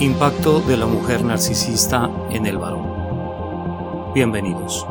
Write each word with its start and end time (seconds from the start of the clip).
Impacto 0.00 0.62
de 0.62 0.78
la 0.78 0.86
mujer 0.86 1.22
narcisista 1.24 2.10
en 2.30 2.46
el 2.46 2.56
varón. 2.56 4.14
Bienvenidos. 4.14 4.86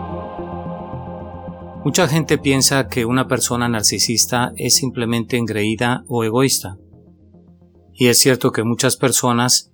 Mucha 1.84 2.08
gente 2.08 2.38
piensa 2.38 2.88
que 2.88 3.06
una 3.06 3.28
persona 3.28 3.68
narcisista 3.68 4.52
es 4.56 4.76
simplemente 4.76 5.38
engreída 5.38 6.04
o 6.08 6.24
egoísta. 6.24 6.78
Y 7.92 8.06
es 8.06 8.20
cierto 8.20 8.52
que 8.52 8.64
muchas 8.64 8.98
personas 8.98 9.72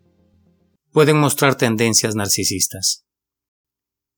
pueden 0.93 1.19
mostrar 1.19 1.55
tendencias 1.55 2.15
narcisistas. 2.15 3.05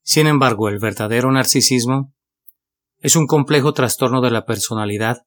Sin 0.04 0.28
embargo, 0.28 0.70
el 0.70 0.78
verdadero 0.78 1.32
narcisismo 1.32 2.14
es 3.00 3.16
un 3.16 3.26
complejo 3.26 3.74
trastorno 3.74 4.22
de 4.22 4.30
la 4.30 4.46
personalidad 4.46 5.24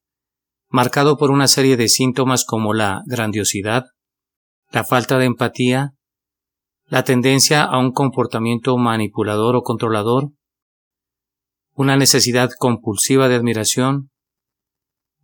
marcado 0.69 1.17
por 1.17 1.33
una 1.33 1.49
serie 1.49 1.77
de 1.77 1.89
síntomas 1.89 2.45
como 2.45 2.75
la 2.75 3.03
grandiosidad, 3.07 3.87
la 4.71 4.85
falta 4.85 5.19
de 5.19 5.25
empatía, 5.25 5.95
la 6.87 7.05
tendencia 7.05 7.65
a 7.65 7.79
un 7.79 7.93
comportamiento 7.93 8.77
manipulador 8.77 9.57
o 9.57 9.63
controlador, 9.63 10.31
una 11.75 11.97
necesidad 11.97 12.51
compulsiva 12.59 13.29
de 13.29 13.37
admiración, 13.37 14.11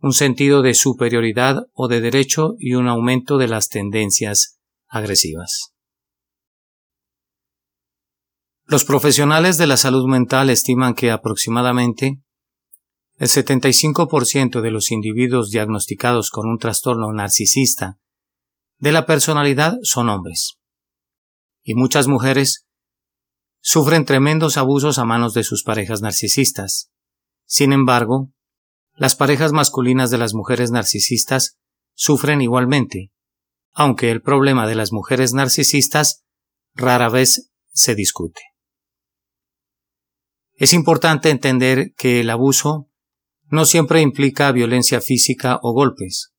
un 0.01 0.13
sentido 0.13 0.61
de 0.61 0.73
superioridad 0.73 1.67
o 1.73 1.87
de 1.87 2.01
derecho 2.01 2.55
y 2.59 2.73
un 2.73 2.87
aumento 2.87 3.37
de 3.37 3.47
las 3.47 3.69
tendencias 3.69 4.59
agresivas. 4.87 5.73
Los 8.65 8.83
profesionales 8.83 9.57
de 9.57 9.67
la 9.67 9.77
salud 9.77 10.07
mental 10.07 10.49
estiman 10.49 10.93
que 10.93 11.09
aproximadamente 11.09 12.21
el 13.15 13.27
75% 13.27 14.61
de 14.61 14.71
los 14.71 14.91
individuos 14.91 15.49
diagnosticados 15.51 16.29
con 16.31 16.47
un 16.47 16.59
trastorno 16.59 17.11
narcisista 17.13 17.97
de 18.79 18.91
la 18.91 19.05
personalidad 19.05 19.77
son 19.83 20.09
hombres. 20.09 20.57
Y 21.63 21.73
muchas 21.73 22.07
mujeres 22.07 22.67
sufren 23.61 24.05
tremendos 24.05 24.57
abusos 24.57 24.99
a 24.99 25.05
manos 25.05 25.33
de 25.33 25.43
sus 25.43 25.63
parejas 25.63 26.01
narcisistas. 26.01 26.91
Sin 27.45 27.73
embargo, 27.73 28.31
las 28.93 29.15
parejas 29.15 29.51
masculinas 29.51 30.09
de 30.09 30.17
las 30.17 30.33
mujeres 30.33 30.71
narcisistas 30.71 31.57
sufren 31.93 32.41
igualmente, 32.41 33.11
aunque 33.73 34.11
el 34.11 34.21
problema 34.21 34.67
de 34.67 34.75
las 34.75 34.91
mujeres 34.91 35.33
narcisistas 35.33 36.23
rara 36.73 37.09
vez 37.09 37.51
se 37.73 37.95
discute. 37.95 38.41
Es 40.53 40.73
importante 40.73 41.29
entender 41.29 41.93
que 41.95 42.21
el 42.21 42.29
abuso 42.29 42.89
no 43.49 43.65
siempre 43.65 44.01
implica 44.01 44.51
violencia 44.51 45.01
física 45.01 45.59
o 45.61 45.73
golpes. 45.73 46.33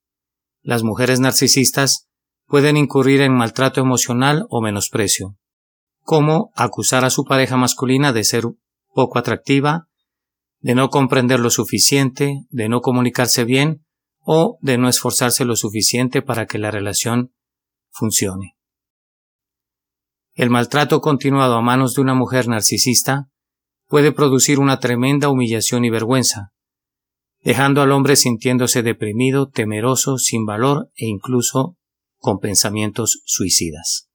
Las 0.62 0.82
mujeres 0.82 1.20
narcisistas 1.20 2.07
pueden 2.48 2.78
incurrir 2.78 3.20
en 3.20 3.34
maltrato 3.34 3.80
emocional 3.80 4.46
o 4.48 4.62
menosprecio, 4.62 5.36
como 6.00 6.50
acusar 6.56 7.04
a 7.04 7.10
su 7.10 7.24
pareja 7.24 7.56
masculina 7.58 8.12
de 8.12 8.24
ser 8.24 8.44
poco 8.94 9.18
atractiva, 9.18 9.88
de 10.60 10.74
no 10.74 10.88
comprender 10.88 11.40
lo 11.40 11.50
suficiente, 11.50 12.46
de 12.48 12.68
no 12.70 12.80
comunicarse 12.80 13.44
bien 13.44 13.84
o 14.20 14.58
de 14.62 14.78
no 14.78 14.88
esforzarse 14.88 15.44
lo 15.44 15.56
suficiente 15.56 16.22
para 16.22 16.46
que 16.46 16.58
la 16.58 16.70
relación 16.70 17.32
funcione. 17.90 18.56
El 20.32 20.48
maltrato 20.48 21.00
continuado 21.00 21.56
a 21.56 21.62
manos 21.62 21.94
de 21.94 22.00
una 22.00 22.14
mujer 22.14 22.48
narcisista 22.48 23.28
puede 23.86 24.10
producir 24.10 24.58
una 24.58 24.80
tremenda 24.80 25.28
humillación 25.28 25.84
y 25.84 25.90
vergüenza, 25.90 26.52
dejando 27.42 27.82
al 27.82 27.92
hombre 27.92 28.16
sintiéndose 28.16 28.82
deprimido, 28.82 29.50
temeroso, 29.50 30.16
sin 30.16 30.46
valor 30.46 30.90
e 30.94 31.06
incluso 31.06 31.76
con 32.18 32.38
pensamientos 32.38 33.22
suicidas. 33.24 34.08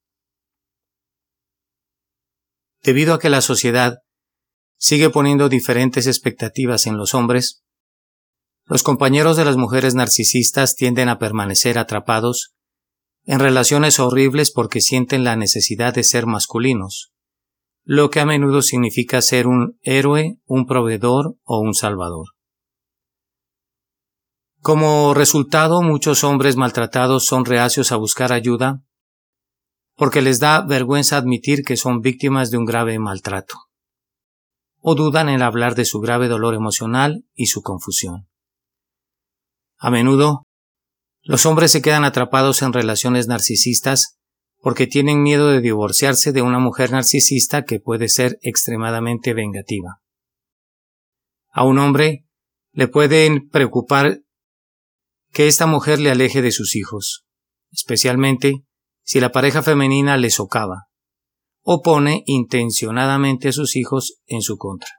Debido 2.84 3.14
a 3.14 3.20
que 3.20 3.30
la 3.30 3.42
sociedad 3.42 4.00
sigue 4.78 5.10
poniendo 5.10 5.48
diferentes 5.50 6.08
expectativas 6.08 6.86
en 6.86 6.98
los 6.98 7.14
hombres, 7.14 7.64
los 8.66 8.84
compañeros 8.84 9.38
de 9.38 9.46
las 9.46 9.58
mujeres 9.58 9.96
narcisistas 9.96 10.76
tienden 10.76 11.10
a 11.10 11.20
permanecer 11.20 11.78
atrapados 11.78 12.54
en 13.26 13.40
relaciones 13.40 14.00
horribles 14.00 14.52
porque 14.52 14.82
sienten 14.82 15.24
la 15.24 15.36
necesidad 15.36 15.94
de 15.94 16.04
ser 16.04 16.26
masculinos, 16.26 17.14
lo 17.84 18.10
que 18.10 18.20
a 18.20 18.26
menudo 18.26 18.62
significa 18.62 19.22
ser 19.22 19.48
un 19.48 19.80
héroe, 19.82 20.38
un 20.46 20.66
proveedor 20.66 21.38
o 21.44 21.60
un 21.60 21.74
salvador. 21.74 22.28
Como 24.64 25.14
resultado, 25.14 25.82
muchos 25.82 26.24
hombres 26.24 26.56
maltratados 26.56 27.26
son 27.26 27.44
reacios 27.44 27.92
a 27.92 27.98
buscar 27.98 28.32
ayuda 28.32 28.82
porque 29.98 30.22
les 30.22 30.40
da 30.40 30.62
vergüenza 30.62 31.18
admitir 31.18 31.66
que 31.66 31.76
son 31.76 32.00
víctimas 32.00 32.50
de 32.50 32.56
un 32.56 32.64
grave 32.64 32.98
maltrato, 32.98 33.56
o 34.80 34.96
dudan 34.96 35.28
en 35.28 35.42
hablar 35.42 35.76
de 35.76 35.84
su 35.84 36.00
grave 36.00 36.30
dolor 36.30 36.56
emocional 36.56 37.26
y 37.34 37.48
su 37.48 37.62
confusión. 37.62 38.30
A 39.78 39.92
menudo, 39.92 40.48
los 41.24 41.46
hombres 41.46 41.74
se 41.74 41.82
quedan 41.82 42.06
atrapados 42.06 42.62
en 42.62 42.72
relaciones 42.72 43.28
narcisistas 43.28 44.18
porque 44.62 44.88
tienen 44.88 45.24
miedo 45.24 45.50
de 45.50 45.60
divorciarse 45.60 46.32
de 46.32 46.42
una 46.42 46.60
mujer 46.60 46.94
narcisista 46.94 47.66
que 47.66 47.82
puede 47.82 48.08
ser 48.08 48.40
extremadamente 48.42 49.34
vengativa. 49.34 50.00
A 51.52 51.66
un 51.66 51.80
hombre 51.80 52.26
le 52.72 52.88
pueden 52.88 53.50
preocupar 53.50 54.22
que 55.34 55.48
esta 55.48 55.66
mujer 55.66 56.00
le 56.00 56.12
aleje 56.12 56.42
de 56.44 56.52
sus 56.52 56.76
hijos, 56.76 57.26
especialmente 57.72 58.64
si 59.04 59.20
la 59.20 59.32
pareja 59.32 59.64
femenina 59.64 60.16
le 60.16 60.30
socava 60.30 60.88
o 61.64 61.82
pone 61.82 62.24
intencionadamente 62.28 63.50
a 63.50 63.52
sus 63.52 63.76
hijos 63.76 64.22
en 64.28 64.42
su 64.42 64.58
contra. 64.58 64.90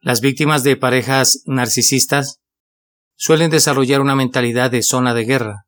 Las 0.00 0.20
víctimas 0.20 0.64
de 0.64 0.76
parejas 0.76 1.42
narcisistas 1.46 2.40
suelen 3.14 3.50
desarrollar 3.50 4.00
una 4.00 4.16
mentalidad 4.16 4.70
de 4.70 4.82
zona 4.82 5.14
de 5.14 5.24
guerra. 5.24 5.66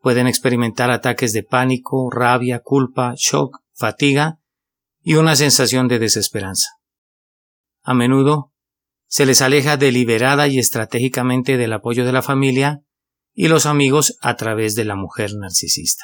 Pueden 0.00 0.26
experimentar 0.26 0.90
ataques 0.90 1.32
de 1.32 1.44
pánico, 1.44 2.10
rabia, 2.10 2.60
culpa, 2.60 3.14
shock, 3.16 3.58
fatiga 3.72 4.40
y 5.00 5.14
una 5.14 5.36
sensación 5.36 5.86
de 5.86 6.00
desesperanza. 6.00 6.70
A 7.82 7.94
menudo 7.94 8.51
se 9.12 9.26
les 9.26 9.42
aleja 9.42 9.76
deliberada 9.76 10.48
y 10.48 10.58
estratégicamente 10.58 11.58
del 11.58 11.74
apoyo 11.74 12.06
de 12.06 12.12
la 12.12 12.22
familia 12.22 12.80
y 13.34 13.48
los 13.48 13.66
amigos 13.66 14.16
a 14.22 14.36
través 14.36 14.74
de 14.74 14.86
la 14.86 14.96
mujer 14.96 15.32
narcisista. 15.34 16.02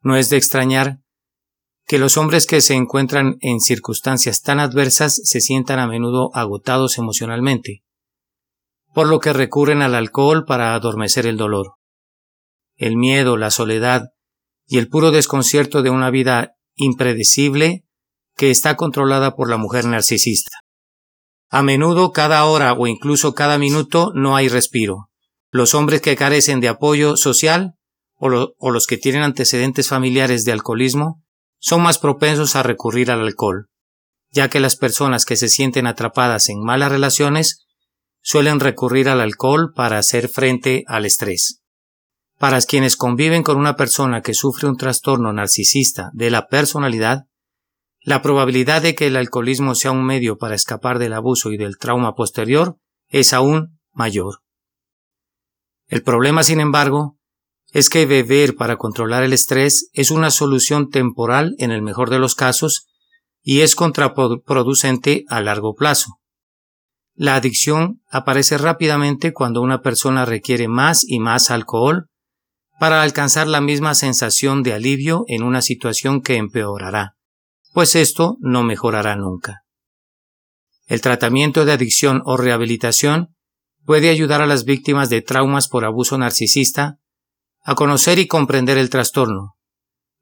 No 0.00 0.16
es 0.16 0.28
de 0.28 0.38
extrañar 0.38 0.98
que 1.86 2.00
los 2.00 2.16
hombres 2.16 2.46
que 2.46 2.60
se 2.60 2.74
encuentran 2.74 3.36
en 3.42 3.60
circunstancias 3.60 4.42
tan 4.42 4.58
adversas 4.58 5.20
se 5.22 5.40
sientan 5.40 5.78
a 5.78 5.86
menudo 5.86 6.34
agotados 6.34 6.98
emocionalmente, 6.98 7.84
por 8.92 9.06
lo 9.06 9.20
que 9.20 9.32
recurren 9.32 9.82
al 9.82 9.94
alcohol 9.94 10.44
para 10.44 10.74
adormecer 10.74 11.28
el 11.28 11.36
dolor. 11.36 11.74
El 12.74 12.96
miedo, 12.96 13.36
la 13.36 13.52
soledad 13.52 14.08
y 14.66 14.78
el 14.78 14.88
puro 14.88 15.12
desconcierto 15.12 15.82
de 15.82 15.90
una 15.90 16.10
vida 16.10 16.56
impredecible 16.74 17.84
que 18.34 18.50
está 18.50 18.74
controlada 18.74 19.36
por 19.36 19.48
la 19.48 19.58
mujer 19.58 19.84
narcisista. 19.84 20.63
A 21.50 21.62
menudo 21.62 22.12
cada 22.12 22.44
hora 22.44 22.72
o 22.72 22.86
incluso 22.86 23.34
cada 23.34 23.58
minuto 23.58 24.12
no 24.14 24.36
hay 24.36 24.48
respiro. 24.48 25.10
Los 25.50 25.74
hombres 25.74 26.00
que 26.00 26.16
carecen 26.16 26.60
de 26.60 26.68
apoyo 26.68 27.16
social 27.16 27.74
o, 28.16 28.70
los 28.70 28.86
que 28.86 28.96
tienen 28.96 29.22
antecedentes 29.22 29.88
familiares 29.88 30.44
de 30.44 30.52
alcoholismo 30.52 31.22
son 31.58 31.82
más 31.82 31.98
propensos 31.98 32.56
a 32.56 32.62
recurrir 32.62 33.10
al 33.10 33.20
alcohol, 33.20 33.68
ya 34.30 34.48
que 34.48 34.60
las 34.60 34.76
personas 34.76 35.24
que 35.24 35.36
se 35.36 35.48
sienten 35.48 35.86
atrapadas 35.86 36.48
en 36.48 36.62
malas 36.62 36.90
relaciones 36.90 37.66
suelen 38.22 38.60
recurrir 38.60 39.08
al 39.08 39.20
alcohol 39.20 39.72
para 39.74 39.98
hacer 39.98 40.28
frente 40.28 40.84
al 40.86 41.04
estrés. 41.04 41.60
Para 42.38 42.60
quienes 42.62 42.96
conviven 42.96 43.42
con 43.42 43.58
una 43.58 43.76
persona 43.76 44.22
que 44.22 44.34
sufre 44.34 44.68
un 44.68 44.76
trastorno 44.76 45.32
narcisista 45.32 46.10
de 46.14 46.30
la 46.30 46.48
personalidad, 46.48 47.26
la 48.04 48.20
probabilidad 48.20 48.82
de 48.82 48.94
que 48.94 49.06
el 49.06 49.16
alcoholismo 49.16 49.74
sea 49.74 49.90
un 49.90 50.04
medio 50.04 50.36
para 50.36 50.54
escapar 50.54 50.98
del 50.98 51.14
abuso 51.14 51.52
y 51.52 51.56
del 51.56 51.78
trauma 51.78 52.14
posterior 52.14 52.76
es 53.08 53.32
aún 53.32 53.80
mayor. 53.92 54.42
El 55.86 56.02
problema, 56.02 56.42
sin 56.42 56.60
embargo, 56.60 57.16
es 57.72 57.88
que 57.88 58.04
beber 58.04 58.56
para 58.56 58.76
controlar 58.76 59.22
el 59.22 59.32
estrés 59.32 59.88
es 59.94 60.10
una 60.10 60.30
solución 60.30 60.90
temporal 60.90 61.54
en 61.58 61.70
el 61.70 61.80
mejor 61.80 62.10
de 62.10 62.18
los 62.18 62.34
casos 62.34 62.86
y 63.42 63.60
es 63.60 63.74
contraproducente 63.74 65.24
a 65.28 65.40
largo 65.40 65.74
plazo. 65.74 66.20
La 67.14 67.36
adicción 67.36 68.02
aparece 68.10 68.58
rápidamente 68.58 69.32
cuando 69.32 69.62
una 69.62 69.80
persona 69.80 70.26
requiere 70.26 70.68
más 70.68 71.04
y 71.08 71.20
más 71.20 71.50
alcohol 71.50 72.10
para 72.78 73.02
alcanzar 73.02 73.46
la 73.46 73.62
misma 73.62 73.94
sensación 73.94 74.62
de 74.62 74.74
alivio 74.74 75.24
en 75.26 75.42
una 75.42 75.62
situación 75.62 76.20
que 76.20 76.36
empeorará 76.36 77.16
pues 77.74 77.96
esto 77.96 78.36
no 78.38 78.62
mejorará 78.62 79.16
nunca. 79.16 79.64
El 80.86 81.00
tratamiento 81.00 81.64
de 81.64 81.72
adicción 81.72 82.22
o 82.24 82.36
rehabilitación 82.36 83.34
puede 83.84 84.10
ayudar 84.10 84.40
a 84.40 84.46
las 84.46 84.64
víctimas 84.64 85.10
de 85.10 85.22
traumas 85.22 85.66
por 85.68 85.84
abuso 85.84 86.16
narcisista 86.16 87.00
a 87.64 87.74
conocer 87.74 88.20
y 88.20 88.28
comprender 88.28 88.78
el 88.78 88.90
trastorno, 88.90 89.56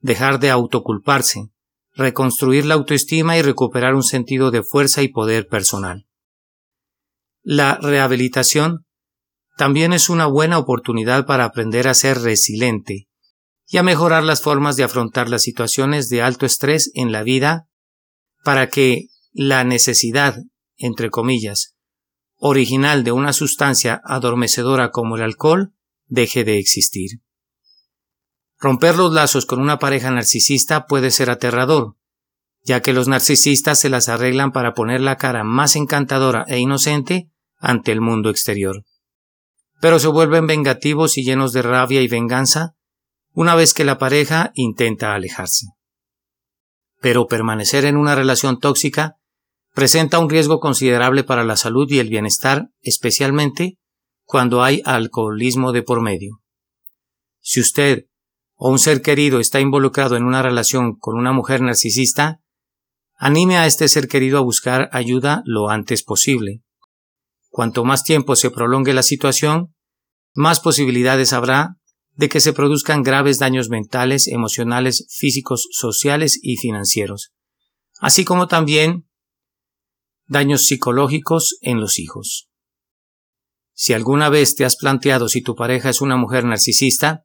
dejar 0.00 0.40
de 0.40 0.48
autoculparse, 0.48 1.50
reconstruir 1.94 2.64
la 2.64 2.72
autoestima 2.72 3.36
y 3.36 3.42
recuperar 3.42 3.94
un 3.94 4.02
sentido 4.02 4.50
de 4.50 4.62
fuerza 4.62 5.02
y 5.02 5.08
poder 5.08 5.46
personal. 5.46 6.06
La 7.42 7.74
rehabilitación 7.74 8.86
también 9.58 9.92
es 9.92 10.08
una 10.08 10.24
buena 10.24 10.58
oportunidad 10.58 11.26
para 11.26 11.44
aprender 11.44 11.86
a 11.86 11.92
ser 11.92 12.18
resiliente 12.22 13.08
y 13.66 13.78
a 13.78 13.82
mejorar 13.82 14.24
las 14.24 14.42
formas 14.42 14.76
de 14.76 14.84
afrontar 14.84 15.28
las 15.28 15.42
situaciones 15.42 16.08
de 16.08 16.22
alto 16.22 16.46
estrés 16.46 16.90
en 16.94 17.12
la 17.12 17.22
vida 17.22 17.68
para 18.44 18.68
que 18.68 19.08
la 19.32 19.64
necesidad, 19.64 20.36
entre 20.76 21.10
comillas, 21.10 21.76
original 22.36 23.04
de 23.04 23.12
una 23.12 23.32
sustancia 23.32 24.00
adormecedora 24.04 24.90
como 24.90 25.16
el 25.16 25.22
alcohol 25.22 25.74
deje 26.06 26.44
de 26.44 26.58
existir. 26.58 27.22
Romper 28.58 28.96
los 28.96 29.12
lazos 29.12 29.46
con 29.46 29.60
una 29.60 29.78
pareja 29.78 30.10
narcisista 30.10 30.86
puede 30.86 31.10
ser 31.10 31.30
aterrador, 31.30 31.96
ya 32.64 32.80
que 32.80 32.92
los 32.92 33.08
narcisistas 33.08 33.80
se 33.80 33.88
las 33.88 34.08
arreglan 34.08 34.52
para 34.52 34.74
poner 34.74 35.00
la 35.00 35.16
cara 35.16 35.44
más 35.44 35.74
encantadora 35.74 36.44
e 36.46 36.58
inocente 36.58 37.30
ante 37.58 37.92
el 37.92 38.00
mundo 38.00 38.30
exterior. 38.30 38.84
Pero 39.80 39.98
se 39.98 40.08
vuelven 40.08 40.46
vengativos 40.46 41.18
y 41.18 41.24
llenos 41.24 41.52
de 41.52 41.62
rabia 41.62 42.02
y 42.02 42.08
venganza 42.08 42.76
una 43.32 43.54
vez 43.54 43.74
que 43.74 43.84
la 43.84 43.98
pareja 43.98 44.52
intenta 44.54 45.14
alejarse. 45.14 45.66
Pero 47.00 47.26
permanecer 47.26 47.84
en 47.84 47.96
una 47.96 48.14
relación 48.14 48.58
tóxica 48.58 49.16
presenta 49.74 50.18
un 50.18 50.30
riesgo 50.30 50.60
considerable 50.60 51.24
para 51.24 51.44
la 51.44 51.56
salud 51.56 51.90
y 51.90 51.98
el 51.98 52.08
bienestar, 52.08 52.68
especialmente 52.80 53.78
cuando 54.24 54.62
hay 54.62 54.82
alcoholismo 54.84 55.72
de 55.72 55.82
por 55.82 56.00
medio. 56.00 56.40
Si 57.40 57.60
usted 57.60 58.06
o 58.54 58.70
un 58.70 58.78
ser 58.78 59.02
querido 59.02 59.40
está 59.40 59.60
involucrado 59.60 60.16
en 60.16 60.24
una 60.24 60.42
relación 60.42 60.96
con 60.96 61.16
una 61.16 61.32
mujer 61.32 61.62
narcisista, 61.62 62.40
anime 63.16 63.56
a 63.56 63.66
este 63.66 63.88
ser 63.88 64.08
querido 64.08 64.38
a 64.38 64.42
buscar 64.42 64.88
ayuda 64.92 65.42
lo 65.44 65.68
antes 65.68 66.04
posible. 66.04 66.62
Cuanto 67.48 67.84
más 67.84 68.04
tiempo 68.04 68.36
se 68.36 68.50
prolongue 68.50 68.94
la 68.94 69.02
situación, 69.02 69.74
más 70.34 70.60
posibilidades 70.60 71.32
habrá 71.32 71.76
de 72.14 72.28
que 72.28 72.40
se 72.40 72.52
produzcan 72.52 73.02
graves 73.02 73.38
daños 73.38 73.68
mentales, 73.68 74.28
emocionales, 74.28 75.06
físicos, 75.10 75.68
sociales 75.70 76.38
y 76.42 76.56
financieros, 76.56 77.32
así 77.98 78.24
como 78.24 78.48
también 78.48 79.08
daños 80.26 80.66
psicológicos 80.66 81.56
en 81.60 81.80
los 81.80 81.98
hijos. 81.98 82.48
Si 83.74 83.92
alguna 83.92 84.28
vez 84.28 84.54
te 84.54 84.64
has 84.64 84.76
planteado 84.76 85.28
si 85.28 85.42
tu 85.42 85.54
pareja 85.54 85.90
es 85.90 86.00
una 86.00 86.16
mujer 86.16 86.44
narcisista, 86.44 87.24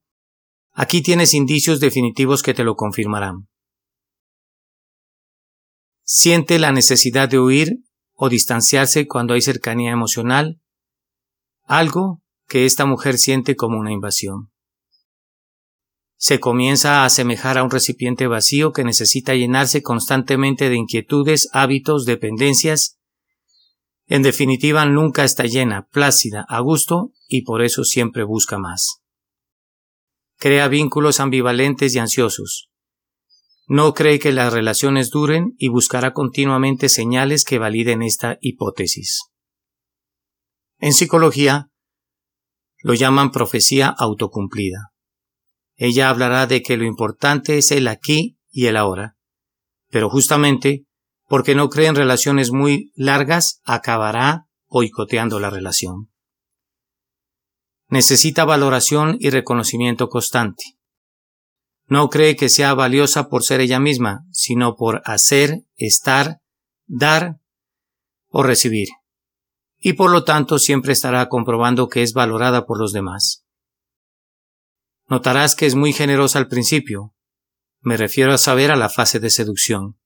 Aquí 0.79 1.01
tienes 1.01 1.33
indicios 1.33 1.79
definitivos 1.79 2.43
que 2.43 2.53
te 2.53 2.63
lo 2.63 2.75
confirmarán. 2.75 3.47
Siente 6.03 6.59
la 6.59 6.71
necesidad 6.71 7.27
de 7.27 7.39
huir 7.39 7.79
o 8.13 8.29
distanciarse 8.29 9.07
cuando 9.07 9.33
hay 9.33 9.41
cercanía 9.41 9.89
emocional, 9.89 10.61
algo 11.63 12.21
que 12.47 12.67
esta 12.67 12.85
mujer 12.85 13.17
siente 13.17 13.55
como 13.55 13.79
una 13.79 13.91
invasión. 13.91 14.51
Se 16.17 16.39
comienza 16.39 17.01
a 17.01 17.05
asemejar 17.05 17.57
a 17.57 17.63
un 17.63 17.71
recipiente 17.71 18.27
vacío 18.27 18.73
que 18.73 18.83
necesita 18.83 19.35
llenarse 19.35 19.81
constantemente 19.81 20.69
de 20.69 20.75
inquietudes, 20.75 21.47
hábitos, 21.53 22.05
dependencias. 22.05 22.97
En 24.07 24.23
definitiva, 24.23 24.85
nunca 24.85 25.23
está 25.23 25.43
llena, 25.43 25.87
plácida, 25.91 26.45
a 26.49 26.59
gusto 26.59 27.11
y 27.27 27.43
por 27.43 27.61
eso 27.63 27.83
siempre 27.83 28.23
busca 28.23 28.57
más 28.57 29.01
crea 30.37 30.67
vínculos 30.67 31.19
ambivalentes 31.19 31.95
y 31.95 31.99
ansiosos. 31.99 32.69
No 33.67 33.93
cree 33.93 34.19
que 34.19 34.31
las 34.31 34.53
relaciones 34.53 35.09
duren 35.09 35.55
y 35.57 35.67
buscará 35.67 36.13
continuamente 36.13 36.87
señales 36.89 37.43
que 37.43 37.59
validen 37.59 38.01
esta 38.01 38.37
hipótesis. 38.39 39.23
En 40.79 40.93
psicología, 40.93 41.69
lo 42.81 42.93
llaman 42.93 43.31
profecía 43.31 43.87
autocumplida. 43.89 44.93
Ella 45.77 46.09
hablará 46.09 46.45
de 46.45 46.61
que 46.61 46.75
lo 46.75 46.83
importante 46.83 47.57
es 47.57 47.71
el 47.71 47.87
aquí 47.87 48.37
y 48.49 48.65
el 48.65 48.75
ahora, 48.75 49.15
pero 49.89 50.09
justamente 50.09 50.85
porque 51.27 51.55
no 51.55 51.69
cree 51.69 51.87
en 51.87 51.95
relaciones 51.95 52.51
muy 52.51 52.91
largas, 52.95 53.61
acabará 53.63 54.47
boicoteando 54.67 55.39
la 55.39 55.49
relación 55.49 56.09
necesita 57.89 58.45
valoración 58.45 59.17
y 59.19 59.29
reconocimiento 59.29 60.09
constante. 60.09 60.77
No 61.87 62.09
cree 62.09 62.35
que 62.35 62.49
sea 62.49 62.73
valiosa 62.73 63.29
por 63.29 63.43
ser 63.43 63.61
ella 63.61 63.79
misma, 63.79 64.25
sino 64.31 64.75
por 64.75 65.01
hacer, 65.05 65.63
estar, 65.77 66.41
dar 66.85 67.39
o 68.29 68.43
recibir. 68.43 68.89
Y 69.79 69.93
por 69.93 70.11
lo 70.11 70.23
tanto 70.25 70.59
siempre 70.59 70.91
estará 70.91 71.29
comprobando 71.29 71.87
que 71.87 72.03
es 72.03 72.13
valorada 72.13 72.65
por 72.65 72.79
los 72.79 72.91
demás. 72.91 73.45
Notarás 75.09 75.55
que 75.55 75.65
es 75.65 75.75
muy 75.75 75.93
generosa 75.93 76.37
al 76.39 76.47
principio. 76.47 77.13
Me 77.81 77.95
refiero 77.95 78.33
a 78.33 78.37
saber 78.37 78.71
a 78.71 78.75
la 78.75 78.89
fase 78.89 79.19
de 79.19 79.29
seducción. 79.29 79.97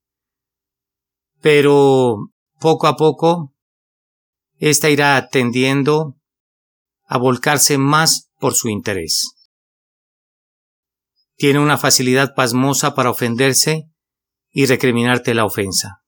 Pero 1.42 2.30
poco 2.59 2.86
a 2.88 2.95
poco, 2.95 3.56
ésta 4.57 4.89
irá 4.92 5.18
atendiendo 5.18 6.18
a 7.06 7.18
volcarse 7.18 7.80
más 7.80 8.30
por 8.38 8.53
su 8.53 8.69
interés. 8.69 9.33
Tiene 11.36 11.57
una 11.57 11.80
facilidad 11.80 12.36
pasmosa 12.36 12.94
para 12.94 13.09
ofenderse 13.09 13.89
y 14.51 14.68
recriminarte 14.68 15.33
la 15.33 15.45
ofensa. 15.45 16.03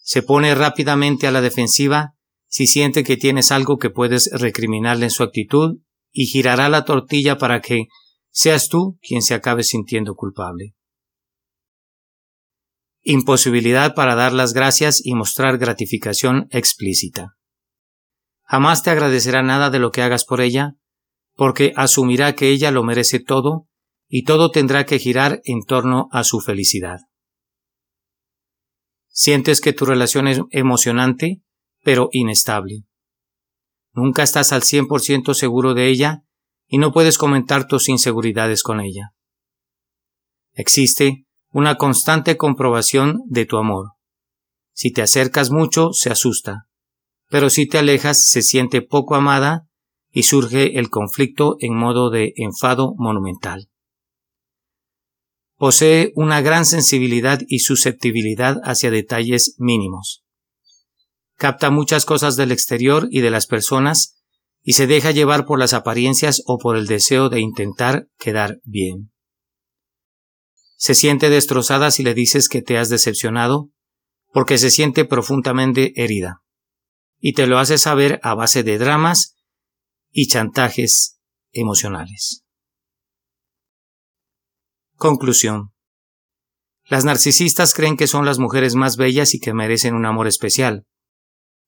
Se 0.00 0.22
pone 0.22 0.54
rápidamente 0.54 1.26
a 1.26 1.30
la 1.30 1.42
defensiva 1.42 2.14
si 2.46 2.66
siente 2.66 3.04
que 3.04 3.18
tienes 3.18 3.52
algo 3.52 3.76
que 3.78 3.90
puedes 3.90 4.30
recriminarle 4.32 5.06
en 5.06 5.10
su 5.10 5.22
actitud 5.22 5.80
y 6.14 6.26
girará 6.26 6.68
la 6.70 6.84
tortilla 6.84 7.36
para 7.36 7.60
que 7.60 7.88
seas 8.30 8.68
tú 8.68 8.98
quien 9.02 9.20
se 9.20 9.34
acabe 9.34 9.64
sintiendo 9.64 10.14
culpable. 10.14 10.74
Imposibilidad 13.02 13.94
para 13.94 14.14
dar 14.14 14.32
las 14.32 14.54
gracias 14.54 15.04
y 15.04 15.14
mostrar 15.14 15.58
gratificación 15.58 16.46
explícita. 16.50 17.36
Jamás 18.44 18.82
te 18.82 18.90
agradecerá 18.90 19.42
nada 19.42 19.70
de 19.70 19.80
lo 19.80 19.90
que 19.90 20.02
hagas 20.02 20.24
por 20.24 20.40
ella, 20.40 20.76
porque 21.34 21.72
asumirá 21.76 22.34
que 22.34 22.48
ella 22.48 22.70
lo 22.70 22.84
merece 22.84 23.18
todo 23.18 23.66
y 24.06 24.22
todo 24.22 24.50
tendrá 24.50 24.86
que 24.86 25.00
girar 25.00 25.40
en 25.44 25.64
torno 25.64 26.08
a 26.12 26.22
su 26.22 26.40
felicidad. 26.40 27.00
Sientes 29.08 29.60
que 29.60 29.72
tu 29.72 29.84
relación 29.84 30.28
es 30.28 30.40
emocionante, 30.50 31.42
pero 31.82 32.08
inestable. 32.12 32.84
Nunca 33.94 34.22
estás 34.22 34.52
al 34.52 34.62
cien 34.62 34.86
por 34.86 35.00
ciento 35.00 35.32
seguro 35.34 35.74
de 35.74 35.88
ella 35.88 36.24
y 36.66 36.78
no 36.78 36.92
puedes 36.92 37.16
comentar 37.16 37.66
tus 37.66 37.88
inseguridades 37.88 38.62
con 38.62 38.80
ella. 38.80 39.14
Existe 40.52 41.26
una 41.50 41.76
constante 41.76 42.36
comprobación 42.36 43.20
de 43.26 43.46
tu 43.46 43.56
amor. 43.56 43.92
Si 44.72 44.92
te 44.92 45.02
acercas 45.02 45.50
mucho, 45.50 45.92
se 45.92 46.10
asusta 46.10 46.66
pero 47.34 47.50
si 47.50 47.66
te 47.66 47.78
alejas 47.78 48.28
se 48.28 48.42
siente 48.42 48.82
poco 48.82 49.14
amada 49.14 49.66
y 50.12 50.24
surge 50.24 50.78
el 50.78 50.90
conflicto 50.90 51.56
en 51.58 51.74
modo 51.76 52.10
de 52.10 52.32
enfado 52.36 52.94
monumental. 52.96 53.68
Posee 55.56 56.12
una 56.14 56.40
gran 56.42 56.66
sensibilidad 56.66 57.40
y 57.48 57.60
susceptibilidad 57.60 58.58
hacia 58.64 58.90
detalles 58.90 59.56
mínimos. 59.58 60.23
Capta 61.36 61.70
muchas 61.70 62.04
cosas 62.04 62.36
del 62.36 62.52
exterior 62.52 63.08
y 63.10 63.20
de 63.20 63.30
las 63.30 63.46
personas 63.46 64.22
y 64.62 64.74
se 64.74 64.86
deja 64.86 65.10
llevar 65.10 65.44
por 65.44 65.58
las 65.58 65.74
apariencias 65.74 66.42
o 66.46 66.58
por 66.58 66.76
el 66.76 66.86
deseo 66.86 67.28
de 67.28 67.40
intentar 67.40 68.08
quedar 68.18 68.60
bien. 68.64 69.12
Se 70.76 70.94
siente 70.94 71.30
destrozada 71.30 71.90
si 71.90 72.02
le 72.02 72.14
dices 72.14 72.48
que 72.48 72.62
te 72.62 72.78
has 72.78 72.88
decepcionado 72.88 73.70
porque 74.32 74.58
se 74.58 74.70
siente 74.70 75.04
profundamente 75.04 75.92
herida 76.02 76.42
y 77.18 77.32
te 77.34 77.46
lo 77.46 77.58
hace 77.58 77.78
saber 77.78 78.20
a 78.22 78.34
base 78.34 78.62
de 78.62 78.78
dramas 78.78 79.36
y 80.10 80.26
chantajes 80.26 81.20
emocionales. 81.52 82.44
Conclusión. 84.96 85.72
Las 86.86 87.04
narcisistas 87.04 87.74
creen 87.74 87.96
que 87.96 88.06
son 88.06 88.26
las 88.26 88.38
mujeres 88.38 88.74
más 88.74 88.96
bellas 88.96 89.34
y 89.34 89.40
que 89.40 89.54
merecen 89.54 89.94
un 89.94 90.04
amor 90.04 90.26
especial, 90.26 90.86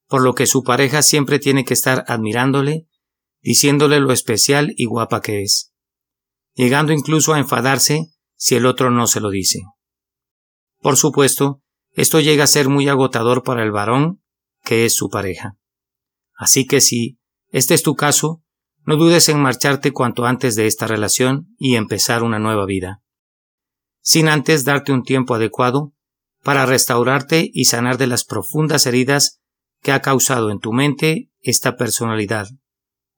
por 0.08 0.22
lo 0.22 0.34
que 0.34 0.46
su 0.46 0.62
pareja 0.62 1.02
siempre 1.02 1.38
tiene 1.38 1.64
que 1.64 1.74
estar 1.74 2.04
admirándole, 2.08 2.86
diciéndole 3.42 4.00
lo 4.00 4.12
especial 4.12 4.72
y 4.76 4.86
guapa 4.86 5.20
que 5.20 5.42
es, 5.42 5.72
llegando 6.54 6.92
incluso 6.92 7.34
a 7.34 7.38
enfadarse 7.38 8.06
si 8.36 8.54
el 8.54 8.66
otro 8.66 8.90
no 8.90 9.06
se 9.06 9.20
lo 9.20 9.30
dice. 9.30 9.62
Por 10.80 10.96
supuesto, 10.96 11.62
esto 11.92 12.20
llega 12.20 12.44
a 12.44 12.48
ser 12.48 12.68
muy 12.68 12.88
agotador 12.88 13.42
para 13.42 13.62
el 13.62 13.72
varón 13.72 14.22
que 14.62 14.84
es 14.84 14.94
su 14.94 15.08
pareja. 15.08 15.56
Así 16.34 16.66
que 16.66 16.80
si 16.80 17.18
este 17.48 17.74
es 17.74 17.82
tu 17.82 17.94
caso, 17.94 18.42
no 18.84 18.96
dudes 18.96 19.28
en 19.28 19.40
marcharte 19.40 19.92
cuanto 19.92 20.26
antes 20.26 20.54
de 20.54 20.66
esta 20.66 20.86
relación 20.86 21.54
y 21.58 21.76
empezar 21.76 22.22
una 22.22 22.38
nueva 22.38 22.66
vida, 22.66 23.02
sin 24.00 24.28
antes 24.28 24.64
darte 24.64 24.92
un 24.92 25.02
tiempo 25.02 25.34
adecuado 25.34 25.94
para 26.42 26.66
restaurarte 26.66 27.50
y 27.52 27.64
sanar 27.64 27.98
de 27.98 28.06
las 28.06 28.24
profundas 28.24 28.86
heridas 28.86 29.40
que 29.86 29.92
ha 29.92 30.00
causado 30.00 30.50
en 30.50 30.58
tu 30.58 30.72
mente 30.72 31.30
esta 31.42 31.76
personalidad 31.76 32.48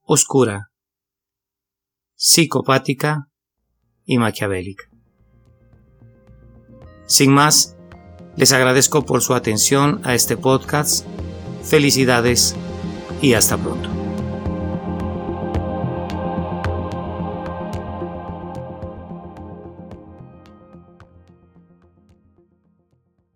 oscura, 0.01 0.67
psicopática 2.15 3.25
y 4.05 4.19
maquiavélica. 4.19 4.83
Sin 7.07 7.33
más, 7.33 7.75
les 8.37 8.51
agradezco 8.51 9.03
por 9.03 9.23
su 9.23 9.33
atención 9.33 9.99
a 10.03 10.13
este 10.13 10.37
podcast. 10.37 11.07
Felicidades 11.63 12.55
y 13.19 13.33
hasta 13.33 13.57
pronto. 13.57 13.88